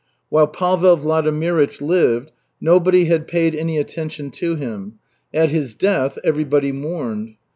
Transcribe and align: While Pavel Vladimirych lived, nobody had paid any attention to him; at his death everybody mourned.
While 0.29 0.47
Pavel 0.47 0.97
Vladimirych 0.97 1.79
lived, 1.79 2.31
nobody 2.59 3.05
had 3.05 3.27
paid 3.27 3.53
any 3.53 3.77
attention 3.77 4.31
to 4.31 4.55
him; 4.55 4.93
at 5.31 5.49
his 5.49 5.75
death 5.75 6.17
everybody 6.23 6.71
mourned. 6.71 7.35